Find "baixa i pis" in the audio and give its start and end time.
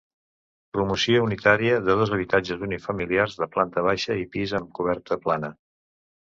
3.89-4.57